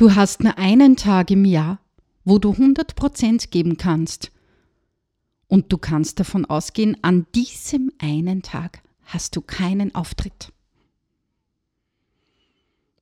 Du 0.00 0.14
hast 0.14 0.42
nur 0.42 0.56
einen 0.56 0.96
Tag 0.96 1.30
im 1.30 1.44
Jahr, 1.44 1.78
wo 2.24 2.38
du 2.38 2.52
100% 2.52 3.50
geben 3.50 3.76
kannst. 3.76 4.32
Und 5.46 5.70
du 5.74 5.76
kannst 5.76 6.18
davon 6.18 6.46
ausgehen, 6.46 6.96
an 7.02 7.26
diesem 7.34 7.92
einen 7.98 8.40
Tag 8.40 8.80
hast 9.04 9.36
du 9.36 9.42
keinen 9.42 9.94
Auftritt. 9.94 10.54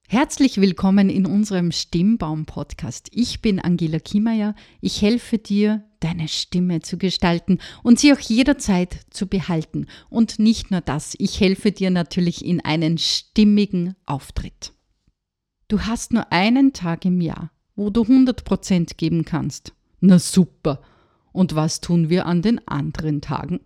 Herzlich 0.08 0.60
willkommen 0.60 1.08
in 1.08 1.24
unserem 1.24 1.70
Stimmbaum-Podcast. 1.70 3.10
Ich 3.12 3.42
bin 3.42 3.60
Angela 3.60 4.00
Kiemeyer. 4.00 4.56
Ich 4.80 5.00
helfe 5.00 5.38
dir, 5.38 5.84
deine 6.00 6.26
Stimme 6.26 6.80
zu 6.80 6.98
gestalten 6.98 7.58
und 7.84 8.00
sie 8.00 8.12
auch 8.12 8.18
jederzeit 8.18 9.06
zu 9.10 9.28
behalten. 9.28 9.86
Und 10.10 10.40
nicht 10.40 10.72
nur 10.72 10.80
das, 10.80 11.14
ich 11.20 11.38
helfe 11.38 11.70
dir 11.70 11.90
natürlich 11.90 12.44
in 12.44 12.60
einen 12.60 12.98
stimmigen 12.98 13.94
Auftritt. 14.04 14.72
Du 15.68 15.82
hast 15.82 16.14
nur 16.14 16.32
einen 16.32 16.72
Tag 16.72 17.04
im 17.04 17.20
Jahr, 17.20 17.50
wo 17.76 17.90
du 17.90 18.02
100% 18.02 18.96
geben 18.96 19.26
kannst. 19.26 19.74
Na 20.00 20.18
super. 20.18 20.80
Und 21.30 21.54
was 21.54 21.82
tun 21.82 22.08
wir 22.08 22.24
an 22.24 22.40
den 22.40 22.66
anderen 22.66 23.20
Tagen? 23.20 23.60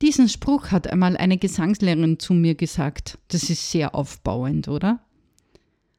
Diesen 0.00 0.30
Spruch 0.30 0.70
hat 0.70 0.86
einmal 0.86 1.16
eine 1.16 1.36
Gesangslehrerin 1.36 2.18
zu 2.18 2.32
mir 2.32 2.54
gesagt. 2.54 3.18
Das 3.28 3.50
ist 3.50 3.70
sehr 3.70 3.94
aufbauend, 3.94 4.68
oder? 4.68 5.00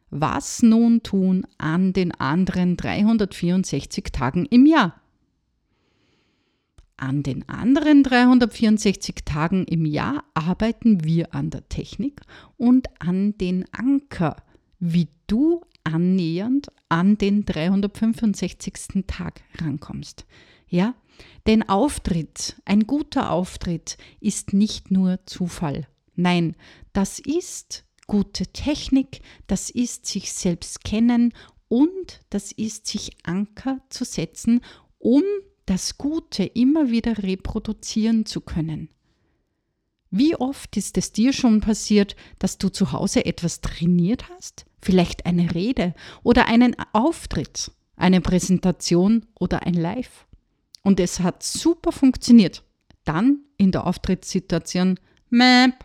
Was 0.09 0.63
nun 0.63 1.03
tun 1.03 1.45
an 1.59 1.93
den 1.93 2.11
anderen 2.11 2.75
364 2.75 4.05
Tagen 4.11 4.45
im 4.45 4.65
Jahr? 4.65 4.99
An 6.97 7.23
den 7.23 7.47
anderen 7.47 8.03
364 8.03 9.25
Tagen 9.25 9.65
im 9.65 9.85
Jahr 9.85 10.23
arbeiten 10.33 11.03
wir 11.03 11.35
an 11.35 11.49
der 11.49 11.67
Technik 11.67 12.21
und 12.57 12.87
an 12.99 13.37
den 13.37 13.65
Anker, 13.73 14.37
wie 14.79 15.07
du 15.27 15.61
annähernd 15.83 16.67
an 16.89 17.17
den 17.17 17.45
365. 17.45 19.05
Tag 19.07 19.41
rankommst. 19.59 20.25
Ja, 20.67 20.95
denn 21.47 21.67
Auftritt, 21.69 22.61
ein 22.65 22.87
guter 22.87 23.31
Auftritt 23.31 23.97
ist 24.19 24.53
nicht 24.53 24.91
nur 24.91 25.19
Zufall. 25.25 25.87
Nein, 26.15 26.55
das 26.93 27.19
ist 27.19 27.85
gute 28.07 28.47
Technik, 28.47 29.21
das 29.47 29.69
ist 29.69 30.05
sich 30.05 30.33
selbst 30.33 30.83
kennen 30.83 31.33
und 31.67 32.21
das 32.29 32.51
ist 32.51 32.87
sich 32.87 33.11
Anker 33.23 33.79
zu 33.89 34.05
setzen, 34.05 34.61
um 34.97 35.23
das 35.65 35.97
Gute 35.97 36.43
immer 36.43 36.91
wieder 36.91 37.17
reproduzieren 37.23 38.25
zu 38.25 38.41
können. 38.41 38.89
Wie 40.17 40.33
oft 40.37 40.77
ist 40.77 40.97
es 40.97 41.11
dir 41.11 41.33
schon 41.33 41.59
passiert, 41.59 42.15
dass 42.39 42.57
du 42.57 42.69
zu 42.69 42.93
Hause 42.93 43.25
etwas 43.25 43.59
trainiert 43.59 44.29
hast? 44.29 44.65
Vielleicht 44.81 45.25
eine 45.25 45.53
Rede 45.53 45.93
oder 46.23 46.47
einen 46.47 46.73
Auftritt, 46.93 47.69
eine 47.97 48.21
Präsentation 48.21 49.25
oder 49.37 49.63
ein 49.63 49.73
Live. 49.73 50.25
Und 50.83 51.01
es 51.01 51.19
hat 51.19 51.43
super 51.43 51.91
funktioniert. 51.91 52.63
Dann 53.03 53.39
in 53.57 53.73
der 53.73 53.85
Auftrittssituation, 53.85 55.01
Map, 55.29 55.83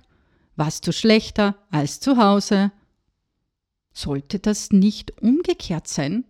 warst 0.54 0.86
du 0.86 0.92
schlechter 0.92 1.56
als 1.72 1.98
zu 1.98 2.16
Hause. 2.16 2.70
Sollte 3.92 4.38
das 4.38 4.70
nicht 4.70 5.20
umgekehrt 5.20 5.88
sein? 5.88 6.24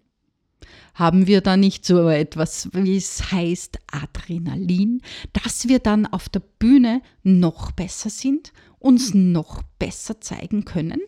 Haben 0.95 1.27
wir 1.27 1.41
da 1.41 1.57
nicht 1.57 1.85
so 1.85 2.09
etwas, 2.09 2.69
wie 2.73 2.97
es 2.97 3.33
heißt, 3.33 3.79
Adrenalin, 3.91 5.03
dass 5.33 5.69
wir 5.69 5.79
dann 5.79 6.07
auf 6.07 6.29
der 6.29 6.41
Bühne 6.41 7.03
noch 7.23 7.73
besser 7.73 8.11
sind, 8.11 8.53
uns 8.79 9.15
noch 9.15 9.63
besser 9.79 10.21
zeigen 10.21 10.65
können? 10.65 11.01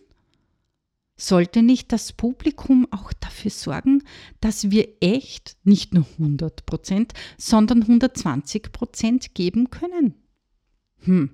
Sollte 1.16 1.62
nicht 1.62 1.92
das 1.92 2.12
Publikum 2.12 2.88
auch 2.90 3.12
dafür 3.12 3.50
sorgen, 3.50 4.02
dass 4.40 4.70
wir 4.70 4.88
echt 5.00 5.56
nicht 5.62 5.94
nur 5.94 6.06
100 6.18 6.66
Prozent, 6.66 7.12
sondern 7.38 7.82
120 7.82 8.72
Prozent 8.72 9.34
geben 9.34 9.70
können? 9.70 10.14
Hm, 11.04 11.30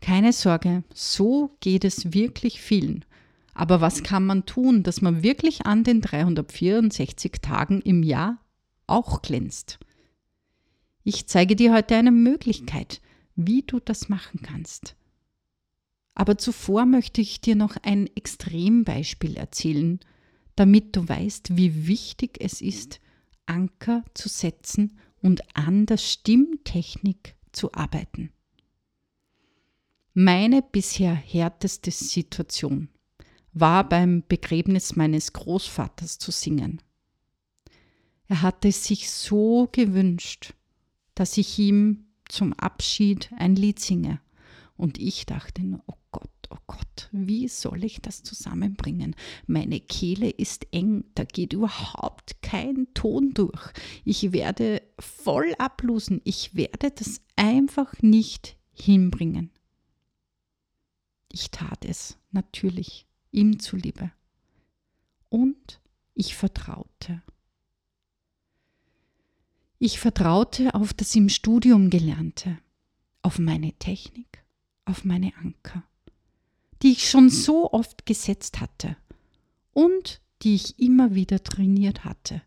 keine 0.00 0.32
Sorge, 0.32 0.84
so 0.94 1.56
geht 1.60 1.84
es 1.84 2.14
wirklich 2.14 2.60
vielen. 2.60 3.04
Aber 3.60 3.82
was 3.82 4.02
kann 4.02 4.24
man 4.24 4.46
tun, 4.46 4.84
dass 4.84 5.02
man 5.02 5.22
wirklich 5.22 5.66
an 5.66 5.84
den 5.84 6.00
364 6.00 7.42
Tagen 7.42 7.82
im 7.82 8.02
Jahr 8.02 8.42
auch 8.86 9.20
glänzt? 9.20 9.78
Ich 11.04 11.26
zeige 11.26 11.56
dir 11.56 11.74
heute 11.74 11.94
eine 11.96 12.10
Möglichkeit, 12.10 13.02
wie 13.36 13.60
du 13.60 13.78
das 13.78 14.08
machen 14.08 14.40
kannst. 14.40 14.96
Aber 16.14 16.38
zuvor 16.38 16.86
möchte 16.86 17.20
ich 17.20 17.42
dir 17.42 17.54
noch 17.54 17.76
ein 17.82 18.08
Extrembeispiel 18.16 19.36
erzählen, 19.36 20.00
damit 20.56 20.96
du 20.96 21.06
weißt, 21.06 21.54
wie 21.54 21.86
wichtig 21.86 22.38
es 22.40 22.62
ist, 22.62 22.98
Anker 23.44 24.04
zu 24.14 24.30
setzen 24.30 24.96
und 25.20 25.42
an 25.54 25.84
der 25.84 25.98
Stimmtechnik 25.98 27.34
zu 27.52 27.74
arbeiten. 27.74 28.32
Meine 30.14 30.62
bisher 30.62 31.12
härteste 31.12 31.90
Situation 31.90 32.88
war 33.52 33.88
beim 33.88 34.22
Begräbnis 34.28 34.96
meines 34.96 35.32
Großvaters 35.32 36.18
zu 36.18 36.30
singen. 36.30 36.80
Er 38.28 38.42
hatte 38.42 38.68
es 38.68 38.84
sich 38.84 39.10
so 39.10 39.68
gewünscht, 39.72 40.54
dass 41.14 41.36
ich 41.36 41.58
ihm 41.58 42.06
zum 42.28 42.52
Abschied 42.52 43.30
ein 43.36 43.56
Lied 43.56 43.80
singe. 43.80 44.20
Und 44.76 44.98
ich 44.98 45.26
dachte, 45.26 45.62
oh 45.86 45.96
Gott, 46.10 46.30
oh 46.48 46.56
Gott, 46.66 47.08
wie 47.12 47.48
soll 47.48 47.84
ich 47.84 48.00
das 48.00 48.22
zusammenbringen? 48.22 49.14
Meine 49.46 49.80
Kehle 49.80 50.30
ist 50.30 50.66
eng, 50.72 51.04
da 51.14 51.24
geht 51.24 51.52
überhaupt 51.52 52.40
kein 52.40 52.86
Ton 52.94 53.34
durch. 53.34 53.72
Ich 54.04 54.32
werde 54.32 54.80
voll 54.98 55.54
ablosen, 55.58 56.20
ich 56.24 56.54
werde 56.54 56.90
das 56.92 57.20
einfach 57.36 58.00
nicht 58.00 58.56
hinbringen. 58.72 59.50
Ich 61.32 61.50
tat 61.50 61.84
es, 61.84 62.16
natürlich 62.30 63.06
ihm 63.32 63.58
zuliebe. 63.58 64.10
Und 65.28 65.80
ich 66.14 66.34
vertraute. 66.34 67.22
Ich 69.78 69.98
vertraute 69.98 70.74
auf 70.74 70.92
das 70.92 71.14
im 71.14 71.28
Studium 71.28 71.88
Gelernte, 71.88 72.58
auf 73.22 73.38
meine 73.38 73.72
Technik, 73.74 74.44
auf 74.84 75.04
meine 75.04 75.34
Anker, 75.36 75.82
die 76.82 76.92
ich 76.92 77.08
schon 77.08 77.30
so 77.30 77.72
oft 77.72 78.04
gesetzt 78.04 78.60
hatte 78.60 78.96
und 79.72 80.20
die 80.42 80.54
ich 80.54 80.78
immer 80.78 81.14
wieder 81.14 81.42
trainiert 81.42 82.04
hatte. 82.04 82.42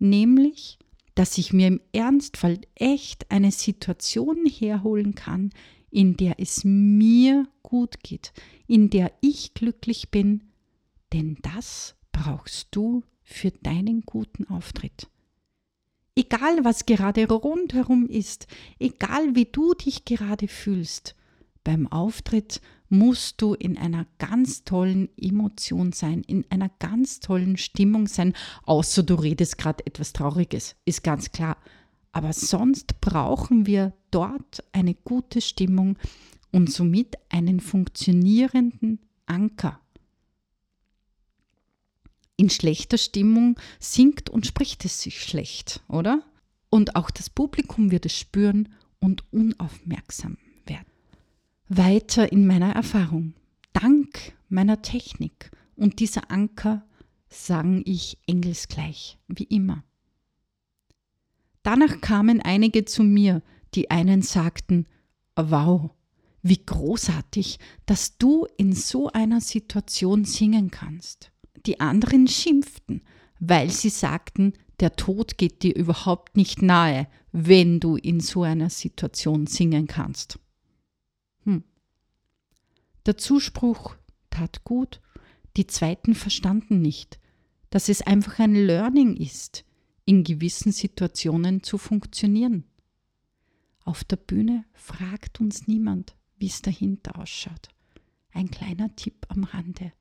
Nämlich, 0.00 0.78
dass 1.14 1.38
ich 1.38 1.52
mir 1.52 1.68
im 1.68 1.80
Ernstfall 1.92 2.60
echt 2.74 3.30
eine 3.30 3.52
Situation 3.52 4.46
herholen 4.46 5.14
kann, 5.14 5.50
in 5.90 6.16
der 6.16 6.36
es 6.38 6.64
mir 6.64 7.46
gut 7.62 8.02
geht, 8.02 8.32
in 8.66 8.90
der 8.90 9.12
ich 9.20 9.54
glücklich 9.54 10.10
bin, 10.10 10.44
denn 11.12 11.38
das 11.42 11.94
brauchst 12.12 12.68
du 12.72 13.02
für 13.22 13.50
deinen 13.50 14.02
guten 14.02 14.46
Auftritt. 14.48 15.08
Egal 16.14 16.64
was 16.64 16.86
gerade 16.86 17.28
rundherum 17.28 18.06
ist, 18.08 18.48
egal 18.80 19.36
wie 19.36 19.44
du 19.44 19.74
dich 19.74 20.04
gerade 20.04 20.48
fühlst, 20.48 21.14
beim 21.62 21.86
Auftritt 21.86 22.60
musst 22.88 23.40
du 23.42 23.54
in 23.54 23.76
einer 23.76 24.06
ganz 24.18 24.64
tollen 24.64 25.10
Emotion 25.16 25.92
sein, 25.92 26.22
in 26.26 26.44
einer 26.50 26.70
ganz 26.78 27.20
tollen 27.20 27.56
Stimmung 27.56 28.06
sein, 28.06 28.32
außer 28.64 29.02
du 29.02 29.14
redest 29.14 29.58
gerade 29.58 29.86
etwas 29.86 30.12
Trauriges, 30.12 30.74
ist 30.84 31.04
ganz 31.04 31.30
klar. 31.30 31.56
Aber 32.18 32.32
sonst 32.32 33.00
brauchen 33.00 33.64
wir 33.64 33.92
dort 34.10 34.64
eine 34.72 34.94
gute 34.94 35.40
Stimmung 35.40 35.96
und 36.50 36.68
somit 36.68 37.16
einen 37.28 37.60
funktionierenden 37.60 38.98
Anker. 39.26 39.78
In 42.36 42.50
schlechter 42.50 42.98
Stimmung 42.98 43.54
singt 43.78 44.30
und 44.30 44.46
spricht 44.48 44.84
es 44.84 45.00
sich 45.00 45.22
schlecht, 45.22 45.84
oder? 45.86 46.24
Und 46.70 46.96
auch 46.96 47.12
das 47.12 47.30
Publikum 47.30 47.92
wird 47.92 48.04
es 48.04 48.18
spüren 48.18 48.68
und 48.98 49.22
unaufmerksam 49.32 50.38
werden. 50.66 50.90
Weiter 51.68 52.32
in 52.32 52.48
meiner 52.48 52.72
Erfahrung. 52.72 53.34
Dank 53.72 54.32
meiner 54.48 54.82
Technik 54.82 55.52
und 55.76 56.00
dieser 56.00 56.32
Anker 56.32 56.84
sang 57.28 57.82
ich 57.84 58.18
engelsgleich, 58.26 59.18
wie 59.28 59.44
immer. 59.44 59.84
Danach 61.68 62.00
kamen 62.00 62.40
einige 62.40 62.86
zu 62.86 63.02
mir, 63.02 63.42
die 63.74 63.90
einen 63.90 64.22
sagten, 64.22 64.86
wow, 65.36 65.90
wie 66.40 66.64
großartig, 66.64 67.58
dass 67.84 68.16
du 68.16 68.46
in 68.56 68.72
so 68.72 69.08
einer 69.08 69.42
Situation 69.42 70.24
singen 70.24 70.70
kannst. 70.70 71.30
Die 71.66 71.78
anderen 71.78 72.26
schimpften, 72.26 73.02
weil 73.38 73.68
sie 73.68 73.90
sagten, 73.90 74.54
der 74.80 74.96
Tod 74.96 75.36
geht 75.36 75.62
dir 75.62 75.76
überhaupt 75.76 76.38
nicht 76.38 76.62
nahe, 76.62 77.06
wenn 77.32 77.80
du 77.80 77.96
in 77.96 78.20
so 78.20 78.44
einer 78.44 78.70
Situation 78.70 79.46
singen 79.46 79.86
kannst. 79.86 80.38
Hm. 81.44 81.64
Der 83.04 83.18
Zuspruch 83.18 83.94
tat 84.30 84.64
gut, 84.64 85.02
Die 85.58 85.66
zweiten 85.66 86.14
verstanden 86.14 86.80
nicht, 86.80 87.20
dass 87.68 87.90
es 87.90 88.00
einfach 88.00 88.38
ein 88.38 88.54
Learning 88.54 89.14
ist, 89.18 89.66
in 90.08 90.24
gewissen 90.24 90.72
Situationen 90.72 91.62
zu 91.62 91.76
funktionieren. 91.76 92.64
Auf 93.84 94.04
der 94.04 94.16
Bühne 94.16 94.64
fragt 94.72 95.38
uns 95.38 95.66
niemand, 95.66 96.16
wie 96.38 96.46
es 96.46 96.62
dahinter 96.62 97.18
ausschaut. 97.18 97.68
Ein 98.32 98.50
kleiner 98.50 98.96
Tipp 98.96 99.26
am 99.28 99.44
Rande. 99.44 99.92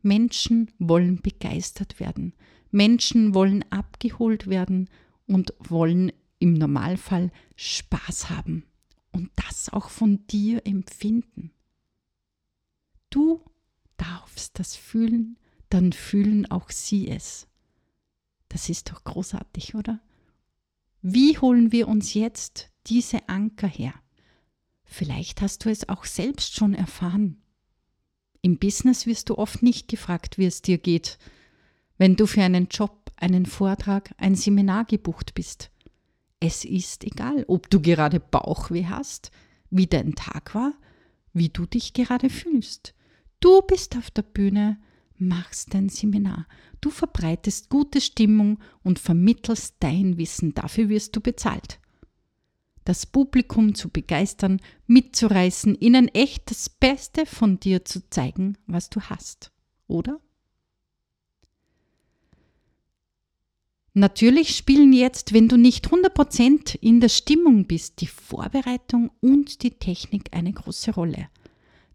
Menschen 0.00 0.70
wollen 0.78 1.20
begeistert 1.22 1.98
werden. 1.98 2.34
Menschen 2.70 3.34
wollen 3.34 3.64
abgeholt 3.72 4.46
werden 4.46 4.88
und 5.26 5.54
wollen 5.58 6.12
im 6.38 6.54
Normalfall 6.54 7.32
Spaß 7.56 8.30
haben 8.30 8.64
und 9.10 9.32
das 9.34 9.70
auch 9.70 9.90
von 9.90 10.24
dir 10.28 10.64
empfinden. 10.64 11.50
Du 13.10 13.44
darfst 13.96 14.60
das 14.60 14.76
fühlen, 14.76 15.36
dann 15.68 15.92
fühlen 15.92 16.48
auch 16.48 16.70
sie 16.70 17.08
es. 17.08 17.49
Das 18.50 18.68
ist 18.68 18.90
doch 18.90 19.04
großartig, 19.04 19.74
oder? 19.74 20.00
Wie 21.00 21.38
holen 21.38 21.72
wir 21.72 21.88
uns 21.88 22.12
jetzt 22.12 22.70
diese 22.86 23.26
Anker 23.28 23.68
her? 23.68 23.94
Vielleicht 24.84 25.40
hast 25.40 25.64
du 25.64 25.70
es 25.70 25.88
auch 25.88 26.04
selbst 26.04 26.54
schon 26.54 26.74
erfahren. 26.74 27.40
Im 28.42 28.58
Business 28.58 29.06
wirst 29.06 29.30
du 29.30 29.38
oft 29.38 29.62
nicht 29.62 29.88
gefragt, 29.88 30.36
wie 30.36 30.46
es 30.46 30.62
dir 30.62 30.78
geht, 30.78 31.18
wenn 31.96 32.16
du 32.16 32.26
für 32.26 32.42
einen 32.42 32.66
Job, 32.68 33.12
einen 33.16 33.46
Vortrag, 33.46 34.12
ein 34.18 34.34
Seminar 34.34 34.84
gebucht 34.84 35.34
bist. 35.34 35.70
Es 36.40 36.64
ist 36.64 37.04
egal, 37.04 37.44
ob 37.46 37.70
du 37.70 37.80
gerade 37.80 38.18
Bauchweh 38.18 38.86
hast, 38.86 39.30
wie 39.70 39.86
dein 39.86 40.14
Tag 40.16 40.54
war, 40.54 40.72
wie 41.32 41.50
du 41.50 41.66
dich 41.66 41.92
gerade 41.92 42.30
fühlst. 42.30 42.94
Du 43.38 43.62
bist 43.62 43.96
auf 43.96 44.10
der 44.10 44.22
Bühne, 44.22 44.80
machst 45.20 45.74
dein 45.74 45.88
Seminar. 45.88 46.46
Du 46.80 46.90
verbreitest 46.90 47.68
gute 47.68 48.00
Stimmung 48.00 48.58
und 48.82 48.98
vermittelst 48.98 49.76
dein 49.80 50.16
Wissen. 50.16 50.54
Dafür 50.54 50.88
wirst 50.88 51.14
du 51.14 51.20
bezahlt. 51.20 51.78
Das 52.84 53.06
Publikum 53.06 53.74
zu 53.74 53.90
begeistern, 53.90 54.60
mitzureißen, 54.86 55.74
ihnen 55.76 56.08
echt 56.08 56.50
das 56.50 56.68
Beste 56.68 57.26
von 57.26 57.60
dir 57.60 57.84
zu 57.84 58.08
zeigen, 58.08 58.56
was 58.66 58.88
du 58.88 59.00
hast. 59.02 59.52
Oder? 59.86 60.20
Natürlich 63.92 64.56
spielen 64.56 64.92
jetzt, 64.92 65.32
wenn 65.32 65.48
du 65.48 65.56
nicht 65.56 65.88
100% 65.88 66.78
in 66.80 67.00
der 67.00 67.08
Stimmung 67.08 67.66
bist, 67.66 68.00
die 68.00 68.06
Vorbereitung 68.06 69.10
und 69.20 69.62
die 69.62 69.72
Technik 69.72 70.28
eine 70.32 70.52
große 70.52 70.92
Rolle. 70.92 71.28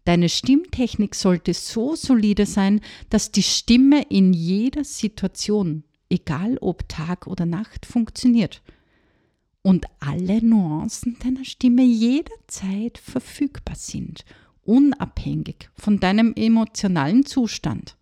Deine 0.06 0.28
Stimmtechnik 0.28 1.16
sollte 1.16 1.52
so 1.52 1.96
solide 1.96 2.46
sein, 2.46 2.80
dass 3.10 3.32
die 3.32 3.42
Stimme 3.42 4.02
in 4.08 4.32
jeder 4.32 4.84
Situation, 4.84 5.82
egal 6.08 6.58
ob 6.60 6.88
Tag 6.88 7.26
oder 7.26 7.44
Nacht, 7.44 7.86
funktioniert 7.86 8.62
und 9.62 9.86
alle 9.98 10.44
Nuancen 10.44 11.18
deiner 11.18 11.44
Stimme 11.44 11.82
jederzeit 11.82 12.98
verfügbar 12.98 13.74
sind, 13.74 14.24
unabhängig 14.62 15.70
von 15.74 15.98
deinem 15.98 16.34
emotionalen 16.36 17.26
Zustand. 17.26 17.96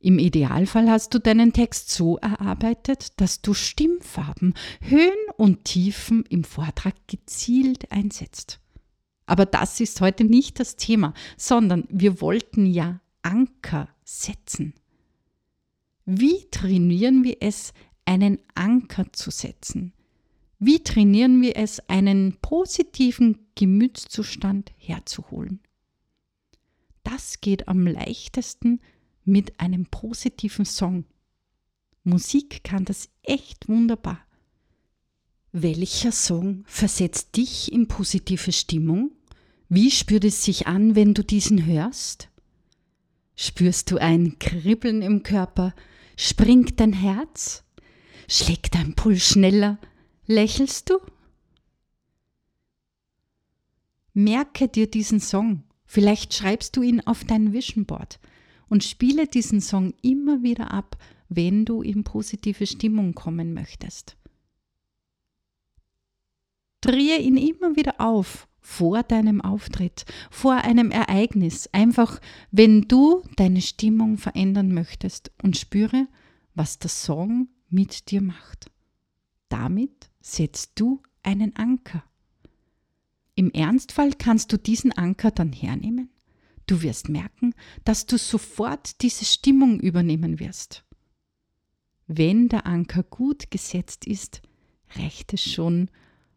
Im 0.00 0.18
Idealfall 0.18 0.90
hast 0.90 1.14
du 1.14 1.20
deinen 1.20 1.52
Text 1.52 1.90
so 1.90 2.16
erarbeitet, 2.16 3.20
dass 3.20 3.40
du 3.40 3.54
Stimmfarben, 3.54 4.54
Höhen 4.80 5.12
und 5.36 5.64
Tiefen 5.64 6.24
im 6.28 6.42
Vortrag 6.42 6.96
gezielt 7.06 7.92
einsetzt. 7.92 8.58
Aber 9.26 9.44
das 9.44 9.80
ist 9.80 10.00
heute 10.00 10.24
nicht 10.24 10.60
das 10.60 10.76
Thema, 10.76 11.12
sondern 11.36 11.84
wir 11.90 12.20
wollten 12.20 12.64
ja 12.66 13.00
Anker 13.22 13.88
setzen. 14.04 14.74
Wie 16.04 16.48
trainieren 16.50 17.24
wir 17.24 17.38
es, 17.40 17.72
einen 18.04 18.38
Anker 18.54 19.12
zu 19.12 19.32
setzen? 19.32 19.92
Wie 20.60 20.82
trainieren 20.82 21.42
wir 21.42 21.56
es, 21.56 21.80
einen 21.88 22.38
positiven 22.40 23.46
Gemütszustand 23.56 24.72
herzuholen? 24.78 25.60
Das 27.02 27.40
geht 27.40 27.68
am 27.68 27.86
leichtesten, 27.86 28.80
mit 29.24 29.58
einem 29.58 29.86
positiven 29.86 30.64
Song. 30.64 31.04
Musik 32.04 32.62
kann 32.62 32.84
das 32.84 33.10
echt 33.22 33.68
wunderbar. 33.68 34.20
Welcher 35.50 36.12
Song 36.12 36.62
versetzt 36.66 37.36
dich 37.36 37.72
in 37.72 37.88
positive 37.88 38.52
Stimmung? 38.52 39.15
Wie 39.68 39.90
spürt 39.90 40.24
es 40.24 40.44
sich 40.44 40.66
an, 40.66 40.94
wenn 40.94 41.14
du 41.14 41.24
diesen 41.24 41.66
hörst? 41.66 42.28
Spürst 43.34 43.90
du 43.90 43.98
ein 43.98 44.38
Kribbeln 44.38 45.02
im 45.02 45.22
Körper? 45.22 45.74
Springt 46.16 46.78
dein 46.80 46.92
Herz? 46.92 47.64
Schlägt 48.28 48.74
dein 48.74 48.94
Puls 48.94 49.28
schneller? 49.28 49.78
Lächelst 50.26 50.90
du? 50.90 50.98
Merke 54.14 54.68
dir 54.68 54.90
diesen 54.90 55.20
Song. 55.20 55.64
Vielleicht 55.84 56.32
schreibst 56.32 56.76
du 56.76 56.82
ihn 56.82 57.00
auf 57.00 57.24
dein 57.24 57.52
Vision 57.52 57.84
Board 57.84 58.18
und 58.68 58.82
spiele 58.82 59.26
diesen 59.26 59.60
Song 59.60 59.94
immer 60.02 60.42
wieder 60.42 60.72
ab, 60.72 60.96
wenn 61.28 61.64
du 61.64 61.82
in 61.82 62.04
positive 62.04 62.66
Stimmung 62.66 63.14
kommen 63.14 63.52
möchtest. 63.52 64.16
Drehe 66.80 67.18
ihn 67.18 67.36
immer 67.36 67.76
wieder 67.76 68.00
auf 68.00 68.48
vor 68.66 69.02
deinem 69.02 69.40
Auftritt, 69.40 70.04
vor 70.30 70.54
einem 70.54 70.90
Ereignis, 70.90 71.68
einfach 71.72 72.20
wenn 72.50 72.82
du 72.82 73.22
deine 73.36 73.62
Stimmung 73.62 74.18
verändern 74.18 74.72
möchtest 74.72 75.30
und 75.42 75.56
spüre, 75.56 76.08
was 76.54 76.78
der 76.78 76.90
Song 76.90 77.48
mit 77.68 78.10
dir 78.10 78.20
macht. 78.20 78.70
Damit 79.48 80.10
setzt 80.20 80.80
du 80.80 81.02
einen 81.22 81.54
Anker. 81.56 82.02
Im 83.34 83.50
Ernstfall 83.52 84.12
kannst 84.18 84.52
du 84.52 84.56
diesen 84.56 84.92
Anker 84.92 85.30
dann 85.30 85.52
hernehmen 85.52 86.10
Du 86.66 86.82
wirst 86.82 87.08
merken, 87.08 87.54
dass 87.84 88.06
du 88.06 88.18
sofort 88.18 89.00
diese 89.02 89.24
Stimmung 89.24 89.78
übernehmen 89.78 90.40
wirst. 90.40 90.84
Wenn 92.08 92.48
der 92.48 92.66
Anker 92.66 93.04
gut 93.04 93.50
gesetzt 93.50 94.06
ist, 94.06 94.42
reicht 94.96 95.32
es 95.32 95.42
schon, 95.42 95.90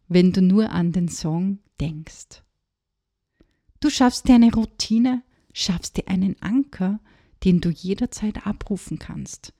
wenn 0.08 0.32
du 0.32 0.40
nur 0.40 0.70
an 0.70 0.92
den 0.92 1.08
Song 1.08 1.58
denkst. 1.80 2.42
Du 3.80 3.88
schaffst 3.90 4.28
dir 4.28 4.34
eine 4.34 4.52
Routine, 4.52 5.22
schaffst 5.52 5.96
dir 5.96 6.08
einen 6.08 6.40
Anker, 6.40 7.00
den 7.44 7.60
du 7.60 7.70
jederzeit 7.70 8.46
abrufen 8.46 8.98
kannst. 8.98 9.54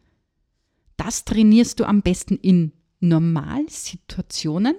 Das 0.96 1.24
trainierst 1.24 1.80
du 1.80 1.84
am 1.84 2.02
besten 2.02 2.36
in 2.36 2.72
Normalsituationen. 3.00 4.76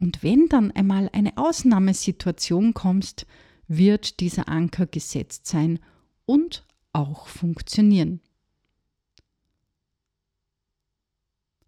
Und 0.00 0.22
wenn 0.22 0.48
dann 0.48 0.70
einmal 0.72 1.10
eine 1.12 1.36
Ausnahmesituation 1.36 2.72
kommst, 2.74 3.26
wird 3.68 4.20
dieser 4.20 4.48
Anker 4.48 4.86
gesetzt 4.86 5.46
sein 5.46 5.78
und 6.24 6.66
auch 6.92 7.26
funktionieren. 7.26 8.20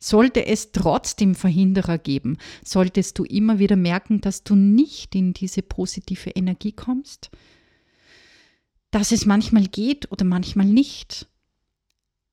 Sollte 0.07 0.45
es 0.45 0.71
trotzdem 0.71 1.35
Verhinderer 1.35 1.97
geben, 1.97 2.37
solltest 2.63 3.19
du 3.19 3.25
immer 3.25 3.59
wieder 3.59 3.77
merken, 3.77 4.21
dass 4.21 4.45
du 4.45 4.55
nicht 4.55 5.15
in 5.15 5.33
diese 5.33 5.63
positive 5.63 6.29
Energie 6.29 6.73
kommst, 6.73 7.31
dass 8.91 9.13
es 9.13 9.25
manchmal 9.25 9.67
geht 9.67 10.13
oder 10.13 10.27
manchmal 10.27 10.67
nicht, 10.67 11.27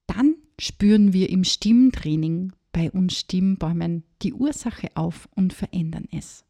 dann 0.05 0.35
spüren 0.59 1.13
wir 1.13 1.29
im 1.29 1.45
Stimmtraining 1.45 2.51
bei 2.73 2.91
uns 2.91 3.17
Stimmbäumen 3.17 4.03
die 4.21 4.33
Ursache 4.33 4.89
auf 4.95 5.29
und 5.33 5.53
verändern 5.53 6.09
es. 6.11 6.43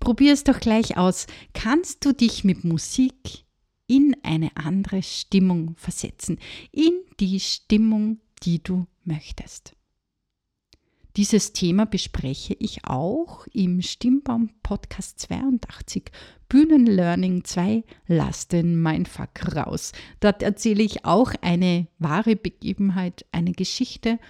Probier 0.00 0.32
es 0.32 0.42
doch 0.42 0.58
gleich 0.58 0.96
aus. 0.96 1.28
Kannst 1.54 2.04
du 2.04 2.12
dich 2.12 2.42
mit 2.42 2.64
Musik 2.64 3.44
in 3.86 4.16
eine 4.24 4.56
andere 4.56 5.04
Stimmung 5.04 5.76
versetzen? 5.76 6.40
In 6.72 6.94
die 7.20 7.38
Stimmung, 7.38 8.18
die 8.38 8.62
du 8.62 8.86
möchtest. 9.04 9.74
Dieses 11.16 11.52
Thema 11.52 11.84
bespreche 11.84 12.54
ich 12.54 12.84
auch 12.84 13.46
im 13.52 13.82
Stimmbaum 13.82 14.50
Podcast 14.62 15.18
82 15.18 16.12
Bühnenlearning 16.48 17.42
2 17.42 17.82
Lass 18.06 18.46
den 18.46 18.80
Mindfuck 18.80 19.56
raus. 19.56 19.92
Dort 20.20 20.42
erzähle 20.42 20.84
ich 20.84 21.04
auch 21.04 21.32
eine 21.40 21.88
wahre 21.98 22.36
Begebenheit, 22.36 23.26
eine 23.32 23.52
Geschichte 23.52 24.20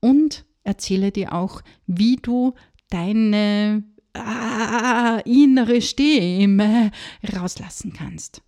und 0.00 0.46
erzähle 0.64 1.12
dir 1.12 1.34
auch, 1.34 1.62
wie 1.86 2.16
du 2.16 2.54
deine 2.88 3.84
ah, 4.14 5.20
innere 5.26 5.82
Stimme 5.82 6.90
rauslassen 7.36 7.92
kannst. 7.92 8.42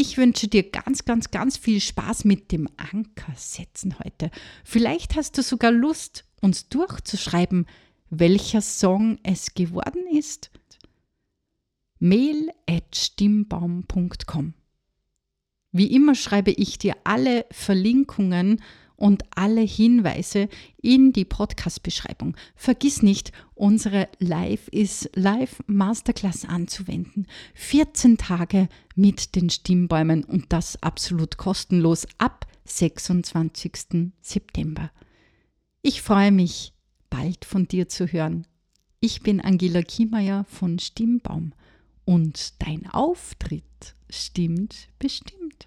Ich 0.00 0.16
wünsche 0.16 0.46
dir 0.46 0.70
ganz, 0.70 1.04
ganz, 1.04 1.32
ganz 1.32 1.56
viel 1.56 1.80
Spaß 1.80 2.24
mit 2.24 2.52
dem 2.52 2.68
Ankersetzen 2.76 3.98
heute. 3.98 4.30
Vielleicht 4.62 5.16
hast 5.16 5.36
du 5.36 5.42
sogar 5.42 5.72
Lust, 5.72 6.24
uns 6.40 6.68
durchzuschreiben, 6.68 7.66
welcher 8.08 8.62
Song 8.62 9.18
es 9.24 9.54
geworden 9.54 10.06
ist. 10.12 10.52
mail.stimmbaum.com. 11.98 14.54
Wie 15.72 15.92
immer 15.92 16.14
schreibe 16.14 16.52
ich 16.52 16.78
dir 16.78 16.94
alle 17.02 17.44
Verlinkungen 17.50 18.62
und 18.98 19.22
alle 19.34 19.62
Hinweise 19.62 20.48
in 20.82 21.12
die 21.12 21.24
Podcast-Beschreibung. 21.24 22.36
Vergiss 22.56 23.00
nicht, 23.00 23.32
unsere 23.54 24.08
Live 24.18 24.68
is 24.68 25.08
Live 25.14 25.62
Masterclass 25.66 26.44
anzuwenden. 26.44 27.26
14 27.54 28.18
Tage 28.18 28.68
mit 28.96 29.36
den 29.36 29.48
Stimmbäumen 29.48 30.24
und 30.24 30.52
das 30.52 30.82
absolut 30.82 31.38
kostenlos 31.38 32.06
ab 32.18 32.46
26. 32.64 34.12
September. 34.20 34.90
Ich 35.80 36.02
freue 36.02 36.32
mich, 36.32 36.74
bald 37.08 37.44
von 37.44 37.68
dir 37.68 37.88
zu 37.88 38.08
hören. 38.08 38.46
Ich 39.00 39.22
bin 39.22 39.40
Angela 39.40 39.82
Kiemeier 39.82 40.44
von 40.48 40.80
Stimmbaum 40.80 41.52
und 42.04 42.60
dein 42.66 42.90
Auftritt 42.90 43.94
stimmt 44.10 44.88
bestimmt. 44.98 45.66